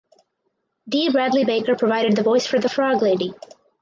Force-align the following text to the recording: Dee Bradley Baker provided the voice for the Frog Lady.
Dee 0.89 1.11
Bradley 1.11 1.45
Baker 1.45 1.75
provided 1.75 2.15
the 2.15 2.23
voice 2.23 2.47
for 2.47 2.57
the 2.57 2.67
Frog 2.69 3.03
Lady. 3.03 3.35